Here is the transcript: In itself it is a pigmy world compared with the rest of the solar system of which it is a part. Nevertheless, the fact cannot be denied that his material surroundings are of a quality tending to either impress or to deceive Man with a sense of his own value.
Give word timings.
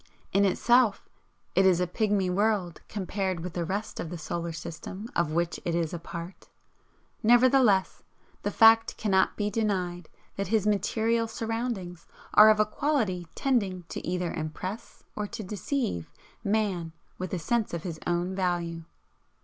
In 0.33 0.45
itself 0.45 1.07
it 1.53 1.63
is 1.63 1.79
a 1.79 1.85
pigmy 1.85 2.27
world 2.27 2.81
compared 2.87 3.41
with 3.41 3.53
the 3.53 3.63
rest 3.63 3.99
of 3.99 4.09
the 4.09 4.17
solar 4.17 4.51
system 4.51 5.07
of 5.15 5.31
which 5.31 5.59
it 5.63 5.75
is 5.75 5.93
a 5.93 5.99
part. 5.99 6.49
Nevertheless, 7.21 8.01
the 8.41 8.49
fact 8.49 8.97
cannot 8.97 9.37
be 9.37 9.51
denied 9.51 10.09
that 10.37 10.47
his 10.47 10.65
material 10.65 11.27
surroundings 11.27 12.07
are 12.33 12.49
of 12.49 12.59
a 12.59 12.65
quality 12.65 13.27
tending 13.35 13.83
to 13.89 14.03
either 14.03 14.33
impress 14.33 15.03
or 15.15 15.27
to 15.27 15.43
deceive 15.43 16.09
Man 16.43 16.93
with 17.19 17.31
a 17.31 17.37
sense 17.37 17.71
of 17.71 17.83
his 17.83 17.99
own 18.07 18.33
value. 18.33 18.85